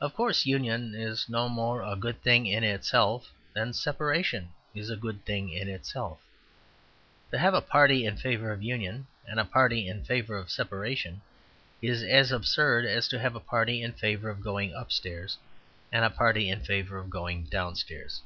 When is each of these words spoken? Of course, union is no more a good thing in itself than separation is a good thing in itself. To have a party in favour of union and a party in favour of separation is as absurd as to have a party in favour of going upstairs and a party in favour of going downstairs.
Of 0.00 0.14
course, 0.16 0.46
union 0.46 0.96
is 0.96 1.28
no 1.28 1.48
more 1.48 1.80
a 1.82 1.94
good 1.94 2.20
thing 2.22 2.46
in 2.46 2.64
itself 2.64 3.30
than 3.52 3.72
separation 3.72 4.48
is 4.74 4.90
a 4.90 4.96
good 4.96 5.24
thing 5.24 5.48
in 5.48 5.68
itself. 5.68 6.18
To 7.30 7.38
have 7.38 7.54
a 7.54 7.60
party 7.60 8.04
in 8.04 8.16
favour 8.16 8.50
of 8.50 8.64
union 8.64 9.06
and 9.28 9.38
a 9.38 9.44
party 9.44 9.86
in 9.86 10.02
favour 10.04 10.36
of 10.36 10.50
separation 10.50 11.22
is 11.80 12.02
as 12.02 12.32
absurd 12.32 12.84
as 12.84 13.06
to 13.06 13.18
have 13.20 13.36
a 13.36 13.38
party 13.38 13.80
in 13.80 13.92
favour 13.92 14.28
of 14.28 14.42
going 14.42 14.74
upstairs 14.74 15.38
and 15.92 16.04
a 16.04 16.10
party 16.10 16.50
in 16.50 16.64
favour 16.64 16.98
of 16.98 17.08
going 17.08 17.44
downstairs. 17.44 18.22